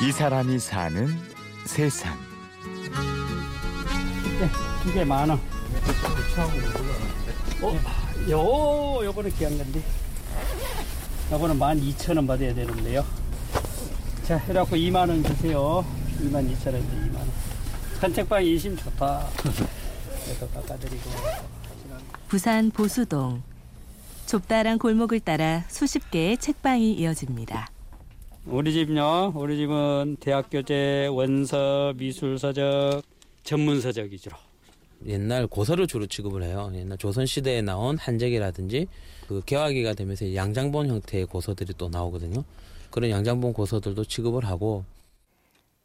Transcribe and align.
이 0.00 0.12
사람이 0.12 0.60
사는 0.60 1.08
세상. 1.66 2.16
네, 4.38 4.48
두개만 4.84 5.28
원. 5.28 5.40
어, 7.60 7.76
요, 8.30 9.04
요거는 9.04 9.30
건데. 9.58 9.82
요거는 11.32 11.58
만 11.58 11.78
이천 11.78 12.16
원 12.16 12.28
받아야 12.28 12.54
되는데요. 12.54 13.04
자, 14.24 14.36
이래갖고 14.44 14.76
2만 14.76 15.08
원 15.08 15.24
주세요. 15.24 15.84
2만 16.20 16.48
2천 16.52 16.66
원인데 16.66 17.10
2만 17.10 17.16
원. 17.16 17.32
산책방 18.00 18.44
인심 18.44 18.76
좋다. 18.76 19.26
그래서 20.24 20.48
깎아드리고. 20.50 21.10
부산 22.28 22.70
보수동. 22.70 23.42
좁다란 24.26 24.78
골목을 24.78 25.18
따라 25.20 25.64
수십 25.68 26.08
개의 26.12 26.38
책방이 26.38 26.92
이어집니다. 26.92 27.68
우리 28.50 28.72
집요. 28.72 29.32
우리 29.36 29.58
집은 29.58 30.16
대학교재, 30.20 31.08
원서, 31.12 31.92
미술서적, 31.96 33.02
전문서적 33.42 34.06
위주로. 34.10 34.36
옛날 35.06 35.46
고서를 35.46 35.86
주로 35.86 36.06
취급을 36.06 36.42
해요. 36.42 36.72
옛날 36.74 36.96
조선 36.96 37.26
시대에 37.26 37.60
나온 37.60 37.98
한재기라든지 37.98 38.88
그 39.28 39.42
개화기가 39.44 39.92
되면서 39.92 40.34
양장본 40.34 40.88
형태의 40.88 41.26
고서들이 41.26 41.74
또 41.76 41.88
나오거든요. 41.90 42.42
그런 42.90 43.10
양장본 43.10 43.52
고서들도 43.52 44.04
취급을 44.04 44.46
하고 44.46 44.84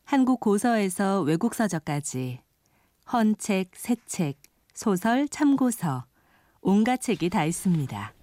한국 0.05 0.39
고서에서 0.39 1.21
외국 1.21 1.53
서적까지 1.55 2.39
헌책, 3.11 3.71
새책, 3.73 4.37
소설, 4.73 5.27
참고서 5.27 6.05
온갖 6.61 7.01
책이 7.01 7.29
다 7.29 7.43
있습니다. 7.43 8.13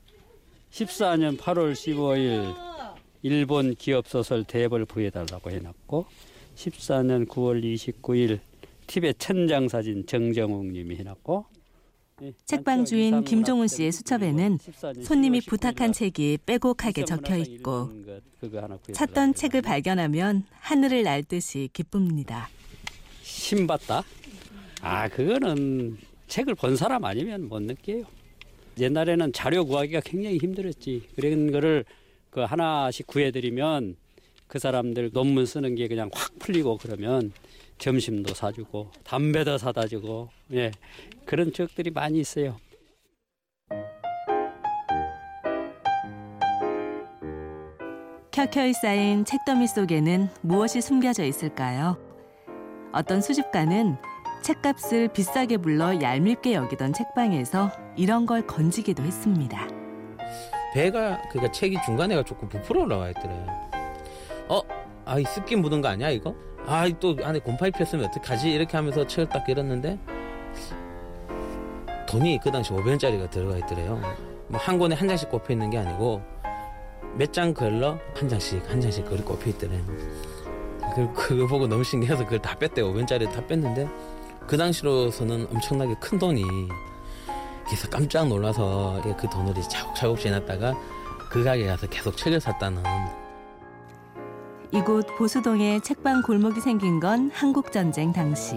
14년 0.72 1.36
8월 1.36 1.72
15일 1.72 2.69
일본 3.22 3.74
기업소설 3.74 4.44
대벌 4.44 4.86
구해달라고 4.86 5.50
해놨고 5.50 6.06
14년 6.56 7.28
9월 7.28 7.62
29일 7.62 8.40
티벳 8.86 9.18
천장사진 9.18 10.06
정정욱 10.06 10.66
님이 10.66 10.96
해놨고 10.96 11.46
예, 12.22 12.32
책방 12.44 12.84
주인 12.84 13.24
김종훈 13.24 13.66
씨의 13.66 13.92
수첩에는 13.92 14.58
손님이 15.02 15.40
부탁한 15.40 15.92
책이 15.92 16.38
빼곡하게 16.44 17.04
적혀 17.04 17.36
있고 17.38 17.90
찾던 18.92 19.34
책을 19.34 19.62
발견하면 19.62 20.44
하늘을 20.50 21.02
날 21.02 21.22
듯이 21.22 21.70
기쁩니다. 21.72 22.50
신봤다? 23.22 24.02
아 24.82 25.08
그거는 25.08 25.96
책을 26.26 26.54
본 26.56 26.76
사람 26.76 27.04
아니면 27.04 27.48
못 27.48 27.62
느껴요. 27.62 28.04
옛날에는 28.78 29.32
자료 29.32 29.64
구하기가 29.64 30.00
굉장히 30.00 30.38
힘들었지. 30.38 31.02
그런 31.16 31.50
거를 31.50 31.84
그 32.30 32.40
하나씩 32.40 33.06
구해드리면 33.06 33.96
그 34.46 34.58
사람들 34.58 35.10
논문 35.12 35.46
쓰는 35.46 35.74
게 35.74 35.88
그냥 35.88 36.10
확 36.12 36.38
풀리고 36.38 36.78
그러면 36.78 37.32
점심도 37.78 38.34
사주고 38.34 38.90
담배도 39.04 39.58
사다 39.58 39.86
주고 39.86 40.28
예 40.52 40.70
그런 41.24 41.52
적들이 41.52 41.90
많이 41.90 42.20
있어요. 42.20 42.56
켜켜이 48.30 48.72
쌓인 48.72 49.24
책더미 49.24 49.66
속에는 49.66 50.28
무엇이 50.40 50.80
숨겨져 50.80 51.24
있을까요? 51.24 51.98
어떤 52.92 53.20
수집가는 53.20 53.96
책값을 54.42 55.08
비싸게 55.08 55.58
불러 55.58 56.00
얄밉게 56.00 56.54
여기던 56.54 56.92
책방에서 56.92 57.70
이런 57.96 58.26
걸 58.26 58.46
건지기도 58.46 59.02
했습니다. 59.02 59.79
배가 60.74 61.20
그니까 61.30 61.50
책이 61.50 61.76
중간에가 61.84 62.22
조금 62.24 62.48
부풀어 62.48 62.82
올라와 62.82 63.10
있더래요. 63.10 63.46
어, 64.48 64.60
아이 65.04 65.24
습기 65.24 65.56
묻은 65.56 65.80
거 65.80 65.88
아니야 65.88 66.10
이거? 66.10 66.34
아이 66.66 66.94
또 67.00 67.16
안에 67.22 67.38
곰팡이 67.40 67.70
폈으면 67.72 68.06
어떡하지? 68.06 68.50
이렇게 68.50 68.76
하면서 68.76 69.06
책을 69.06 69.28
딱 69.28 69.48
열었는데 69.48 69.98
돈이 72.06 72.38
그 72.42 72.50
당시 72.50 72.72
500원짜리가 72.72 73.30
들어가 73.30 73.56
있더래요. 73.58 74.00
뭐 74.48 74.60
한 74.60 74.78
권에 74.78 74.94
한 74.96 75.06
장씩 75.08 75.30
꼽혀 75.30 75.52
있는 75.52 75.70
게 75.70 75.78
아니고 75.78 76.20
몇 77.16 77.32
장 77.32 77.54
걸러 77.54 77.98
한 78.14 78.28
장씩 78.28 78.68
한 78.70 78.80
장씩 78.80 79.04
그리 79.06 79.22
꼽혀 79.22 79.50
있더래요. 79.50 79.80
그, 80.94 81.12
그거 81.14 81.46
보고 81.46 81.66
너무 81.68 81.84
신기해서 81.84 82.24
그걸 82.24 82.40
다 82.40 82.56
뺐대 82.58 82.82
500원짜리 82.82 83.30
다 83.32 83.44
뺐는데 83.46 83.88
그 84.46 84.56
당시로서는 84.56 85.46
엄청나게 85.52 85.94
큰 86.00 86.18
돈이 86.18 86.42
그래서 87.70 87.88
깜짝 87.88 88.26
놀라서 88.26 89.00
그 89.16 89.28
돈을 89.28 89.54
차곡차곡 89.54 90.18
지났다가 90.18 90.74
그 91.30 91.44
가게 91.44 91.66
가서 91.66 91.86
계속 91.86 92.16
책을 92.16 92.40
샀다는 92.40 92.82
이곳 94.72 95.06
보수동에 95.16 95.78
책방 95.78 96.22
골목이 96.22 96.60
생긴 96.60 96.98
건 96.98 97.30
한국전쟁 97.32 98.12
당시 98.12 98.56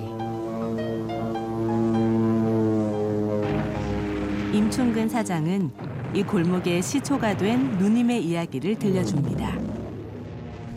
임충근 4.52 5.10
사장은 5.10 5.70
이 6.16 6.24
골목에 6.24 6.82
시초가 6.82 7.38
된 7.38 7.78
누님의 7.78 8.26
이야기를 8.26 8.80
들려줍니다. 8.80 9.60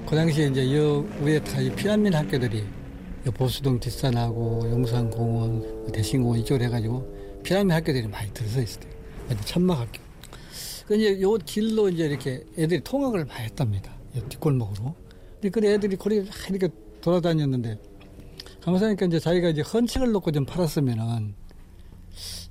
그 0.07 0.15
당시에 0.15 0.49
이제 0.49 0.77
여 0.77 1.03
위에 1.23 1.39
다이 1.41 1.75
피난민 1.75 2.13
학교들이 2.13 2.67
보수동 3.33 3.81
뒷산하고 3.81 4.69
용산공원, 4.71 5.91
대신공원 5.93 6.41
이쪽으로 6.41 6.65
해가지고 6.67 7.16
피라미 7.47 7.73
학교들이 7.73 8.09
많이 8.09 8.29
들어서 8.35 8.61
있어요. 8.61 8.85
천막 9.45 9.79
학교. 9.79 10.01
그 10.89 10.97
이제 10.97 11.21
요 11.21 11.35
길로 11.35 11.89
이제 11.89 12.07
이렇게 12.07 12.45
애들이 12.59 12.81
통학을 12.83 13.25
많이 13.25 13.45
했답니다. 13.45 13.93
뒷골목으로. 14.29 14.97
근데 15.35 15.51
그 15.51 15.65
애들이 15.65 15.97
거리 15.97 16.29
이렇게 16.49 16.69
돌아다녔는데 17.01 17.79
가만히 18.61 18.89
니까 18.89 19.07
이제 19.07 19.21
자기가 19.21 19.51
이제 19.51 19.63
헌책을 19.63 20.11
놓고 20.11 20.33
좀 20.33 20.45
팔았으면은 20.45 21.37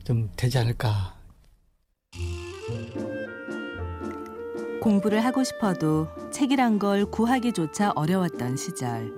좀 0.05 0.29
되지 0.37 0.59
않을까. 0.59 1.19
공부를 4.81 5.25
하고 5.25 5.43
싶어도 5.43 6.07
책이란 6.31 6.79
걸 6.79 7.11
구하기조차 7.11 7.91
어려웠던 7.97 8.55
시절. 8.55 9.11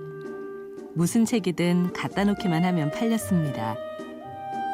무슨 0.96 1.24
책이든 1.24 1.92
갖다 1.92 2.24
놓기만 2.24 2.64
하면 2.64 2.90
팔렸습니다. 2.90 3.76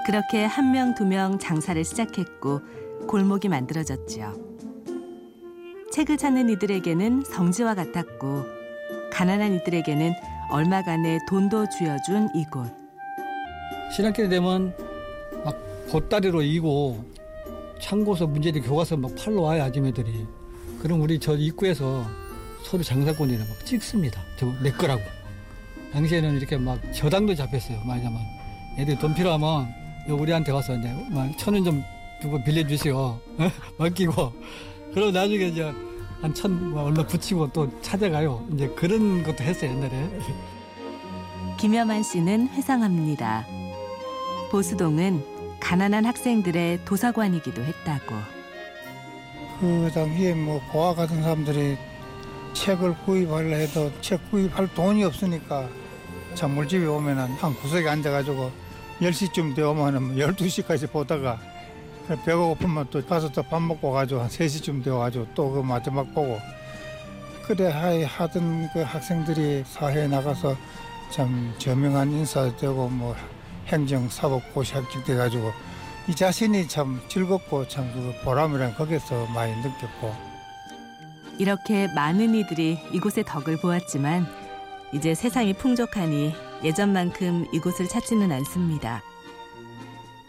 그렇게 0.04 0.44
한 0.44 0.70
명, 0.72 0.94
두 0.94 1.04
명 1.04 1.38
장사를 1.38 1.82
시작했고 1.84 2.60
골목이 3.08 3.48
만들어졌죠. 3.48 4.34
책을 5.92 6.16
찾는 6.18 6.50
이들에게는 6.50 7.24
성지와 7.24 7.74
같았고 7.74 8.44
가난한 9.12 9.54
이들에게는 9.54 10.12
얼마간의 10.50 11.20
돈도 11.28 11.66
쥐어준 11.70 12.30
이곳. 12.34 12.66
신학기 13.94 14.28
되면 14.28 14.74
막 15.44 15.56
보따리로 15.90 16.42
이고 16.42 17.04
창고서 17.80 18.26
문제들 18.26 18.60
교과서 18.62 18.96
막 18.96 19.14
팔러 19.16 19.42
와요 19.42 19.62
아줌마들이. 19.62 20.26
그럼 20.82 21.00
우리 21.00 21.18
저 21.18 21.36
입구에서 21.36 22.04
서로 22.64 22.82
장사꾼이랑 22.82 23.46
막 23.48 23.64
찍습니다. 23.66 24.20
저 24.38 24.46
내 24.62 24.70
거라고. 24.70 25.02
당시에는 25.92 26.36
이렇게 26.36 26.56
막 26.56 26.80
저당도 26.92 27.34
잡혔어요. 27.36 27.78
말하자면 27.84 28.20
애들 28.78 28.98
돈 28.98 29.14
필요하면 29.14 29.72
우리한테 30.08 30.52
와서 30.52 30.74
이제 30.76 30.88
천 31.38 31.54
원 31.54 31.64
좀 31.64 31.84
주고 32.20 32.42
빌려주시오. 32.42 33.18
맡기고. 33.78 34.32
그리고 34.94 35.10
나중에 35.10 35.46
이제 35.48 35.72
한 36.22 36.32
천, 36.32 36.70
뭐 36.70 36.84
얼른 36.84 37.06
붙이고 37.06 37.50
또 37.52 37.68
찾아가요. 37.82 38.46
이제 38.54 38.68
그런 38.68 39.22
것도 39.22 39.42
했어요, 39.44 39.70
옛날에. 39.72 40.08
김여만 41.58 42.02
씨는 42.02 42.48
회상합니다. 42.48 43.44
보수동은 44.50 45.22
가난한 45.60 46.04
학생들의 46.06 46.84
도서관이기도 46.84 47.62
했다고. 47.62 48.14
그 49.60 49.90
당시에 49.94 50.34
뭐 50.34 50.60
고아 50.70 50.94
같은 50.94 51.22
사람들이 51.22 51.76
책을 52.54 52.94
구입하려 53.04 53.56
해도 53.56 53.90
책 54.00 54.30
구입할 54.30 54.72
돈이 54.74 55.04
없으니까 55.04 55.68
찬물집에 56.34 56.86
오면은 56.86 57.24
한 57.34 57.54
구석에 57.54 57.88
앉아가지고 57.88 58.50
10시쯤 59.00 59.54
되오면은 59.56 60.16
12시까지 60.16 60.90
보다가 60.90 61.38
배가 62.24 62.36
고프면 62.36 62.86
또 62.90 63.04
가서 63.04 63.30
또 63.32 63.42
밥 63.42 63.62
먹고 63.62 63.90
가지고 63.92 64.20
한 64.20 64.28
3시쯤 64.28 64.84
되어가지고 64.84 65.28
또 65.34 65.50
그 65.50 65.60
마지막 65.62 66.04
보고. 66.14 66.38
그래 67.46 67.70
하던 68.06 68.68
그 68.72 68.80
학생들이 68.82 69.64
사회에 69.66 70.06
나가서 70.08 70.56
참 71.10 71.54
저명한 71.58 72.10
인사도 72.12 72.56
되고 72.56 72.88
뭐 72.88 73.14
행정 73.66 74.08
사법 74.08 74.42
고시 74.54 74.74
합격 74.74 75.04
돼가지고 75.04 75.52
이 76.08 76.14
자신이 76.14 76.68
참 76.68 77.00
즐겁고 77.08 77.66
참 77.68 77.84
그 77.92 78.14
보람이란 78.24 78.74
거기서 78.74 79.26
많이 79.26 79.54
느꼈고. 79.56 80.14
이렇게 81.38 81.88
많은 81.94 82.34
이들이 82.34 82.78
이곳의 82.92 83.24
덕을 83.24 83.56
보았지만 83.58 84.26
이제 84.92 85.14
세상이 85.14 85.54
풍족하니 85.54 86.32
예전만큼 86.62 87.46
이곳을 87.52 87.88
찾지는 87.88 88.30
않습니다. 88.32 89.02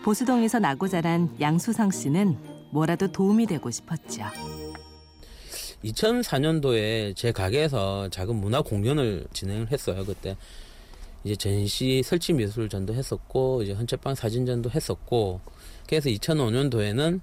보수동에서 0.04 0.60
나고 0.60 0.88
자란 0.88 1.36
양수성 1.40 1.92
씨는 1.92 2.38
뭐라도 2.72 3.12
도움이 3.12 3.48
되고 3.48 3.72
싶었죠. 3.72 4.24
2004년도에 5.84 7.16
제 7.16 7.32
가게에서 7.32 8.10
작은 8.10 8.36
문화 8.36 8.62
공연을 8.62 9.28
진행을 9.34 9.72
했어요. 9.72 10.04
그때 10.06 10.36
이제 11.24 11.36
전시 11.36 12.04
설치 12.04 12.34
미술전도 12.34 12.94
했었고 12.94 13.64
이제 13.64 13.74
헌책방 13.74 14.16
사진전도 14.16 14.70
했었고 14.70 15.42
그래서 15.88 16.10
2005년도에는 16.10 17.20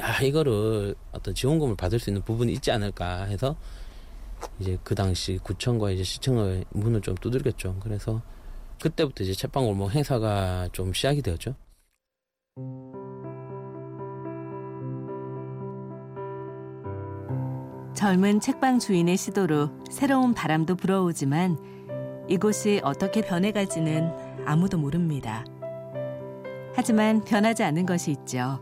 아 0.00 0.22
이거를 0.22 0.94
어떤 1.12 1.34
지원금을 1.34 1.76
받을 1.76 1.98
수 1.98 2.10
있는 2.10 2.22
부분이 2.22 2.52
있지 2.52 2.70
않을까 2.70 3.24
해서 3.24 3.56
이제 4.60 4.78
그 4.82 4.94
당시 4.94 5.38
구청과 5.42 5.90
이제 5.90 6.02
시청의 6.02 6.64
문을 6.70 7.00
좀 7.00 7.14
두들겼죠. 7.14 7.76
그래서 7.80 8.22
그때부터 8.80 9.24
이제 9.24 9.32
책방골목 9.32 9.94
행사가 9.94 10.68
좀 10.72 10.92
시작이 10.92 11.22
되었죠. 11.22 11.54
젊은 17.94 18.38
책방 18.38 18.78
주인의 18.78 19.16
시도로 19.16 19.70
새로운 19.90 20.32
바람도 20.32 20.76
불어오지만 20.76 21.58
이곳이 22.28 22.80
어떻게 22.84 23.22
변해갈지는 23.22 24.44
아무도 24.46 24.78
모릅니다. 24.78 25.44
하지만 26.74 27.24
변하지 27.24 27.64
않는 27.64 27.86
것이 27.86 28.12
있죠. 28.12 28.60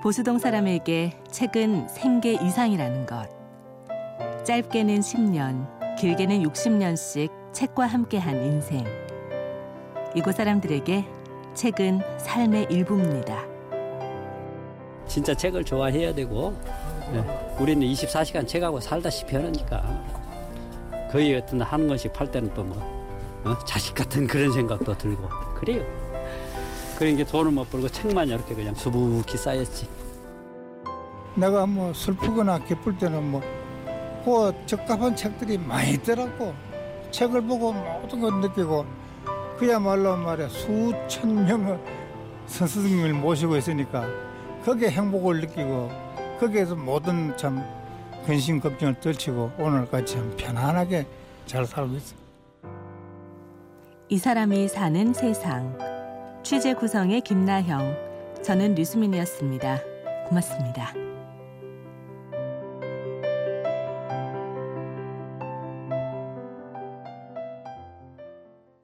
보수동 0.00 0.38
사람에게 0.38 1.20
책은 1.28 1.88
생계 1.88 2.34
이상이라는 2.34 3.06
것. 3.06 3.41
짧게는 4.44 5.00
10년, 5.00 5.96
길게는 5.96 6.42
60년씩 6.42 7.30
책과 7.52 7.86
함께한 7.86 8.44
인생. 8.44 8.84
이곳 10.16 10.34
사람들에게 10.34 11.04
책은 11.54 12.00
삶의 12.18 12.66
일부입니다. 12.68 13.44
진짜 15.06 15.32
책을 15.32 15.62
좋아해야 15.62 16.12
되고 16.12 16.56
예, 17.14 17.54
우리는 17.60 17.86
24시간 17.86 18.48
책하고 18.48 18.80
살다시피 18.80 19.36
하니까 19.36 19.82
거의 21.12 21.36
어떤 21.36 21.60
한 21.62 21.86
권씩 21.86 22.12
팔 22.12 22.28
때는 22.28 22.52
또뭐 22.54 23.58
자식 23.64 23.94
같은 23.94 24.26
그런 24.26 24.50
생각도 24.50 24.98
들고 24.98 25.28
그래요. 25.54 25.84
그러니까 26.98 27.30
돈을 27.30 27.52
못 27.52 27.70
벌고 27.70 27.88
책만 27.88 28.28
이렇게 28.28 28.56
그냥 28.56 28.74
수북히 28.74 29.36
쌓였지. 29.36 29.86
내가 31.36 31.64
뭐 31.64 31.92
슬프거나 31.94 32.64
기쁠 32.64 32.98
때는 32.98 33.30
뭐, 33.30 33.40
그 34.24 34.52
적합한 34.66 35.16
책들이 35.16 35.58
많이 35.58 35.92
있더라고. 35.92 36.54
책을 37.10 37.42
보고 37.42 37.72
모든 37.72 38.20
걸 38.20 38.40
느끼고, 38.40 38.86
그야말로 39.58 40.16
말이야, 40.16 40.48
수천 40.48 41.44
명의 41.44 41.78
선생님을 42.46 43.14
모시고 43.14 43.56
있으니까, 43.56 44.06
거기에 44.64 44.90
행복을 44.90 45.40
느끼고, 45.40 45.90
거기에서 46.40 46.74
모든 46.74 47.36
참 47.36 47.62
근심, 48.24 48.60
걱정을 48.60 49.00
떨치고, 49.00 49.52
오늘까지 49.58 50.14
참 50.14 50.34
편안하게 50.36 51.06
잘 51.46 51.66
살고 51.66 51.94
있어. 51.96 52.14
이 54.08 54.18
사람이 54.18 54.68
사는 54.68 55.12
세상. 55.12 55.78
취재 56.42 56.74
구성의 56.74 57.22
김나형. 57.22 57.96
저는 58.42 58.74
류수민이었습니다. 58.74 59.78
고맙습니다. 60.28 61.11